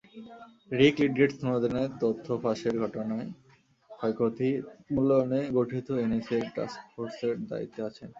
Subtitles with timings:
[0.71, 3.27] রিক Lidgate স্নোডেনের তথ্য ফাঁসের ঘটনায়
[3.89, 4.49] ক্ষয়ক্ষতি
[4.93, 8.09] মূল্যায়নে গঠিত এনএসএর টাস্কফোর্সের দায়িত্বে আছেন।